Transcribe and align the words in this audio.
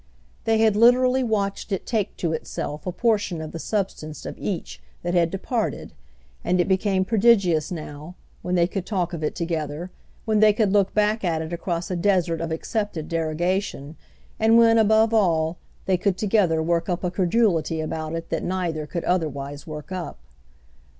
They 0.45 0.57
had 0.57 0.75
literally 0.75 1.23
watched 1.23 1.71
it 1.71 1.85
take 1.85 2.17
to 2.17 2.33
itself 2.33 2.87
a 2.87 2.91
portion 2.91 3.39
of 3.39 3.51
the 3.51 3.59
substance 3.59 4.25
of 4.25 4.35
each 4.39 4.81
that 5.03 5.13
had 5.13 5.29
departed; 5.29 5.93
and 6.43 6.59
it 6.59 6.67
became 6.67 7.05
prodigious 7.05 7.71
now, 7.71 8.15
when 8.41 8.55
they 8.55 8.65
could 8.65 8.87
talk 8.87 9.13
of 9.13 9.23
it 9.23 9.35
together, 9.35 9.91
when 10.25 10.39
they 10.39 10.53
could 10.53 10.73
look 10.73 10.95
back 10.95 11.23
at 11.23 11.43
it 11.43 11.53
across 11.53 11.91
a 11.91 11.95
desert 11.95 12.41
of 12.41 12.51
accepted 12.51 13.09
derogation, 13.09 13.95
and 14.39 14.57
when, 14.57 14.79
above 14.79 15.13
all, 15.13 15.59
they 15.85 15.97
could 15.97 16.17
together 16.17 16.63
work 16.63 16.89
up 16.89 17.03
a 17.03 17.11
credulity 17.11 17.79
about 17.79 18.15
it 18.15 18.29
that 18.31 18.43
neither 18.43 18.87
could 18.87 19.03
otherwise 19.03 19.67
work 19.67 19.91
up. 19.91 20.17